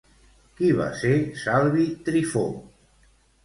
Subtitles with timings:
[0.59, 1.13] Qui va ser
[1.43, 2.45] Salvi Trifó?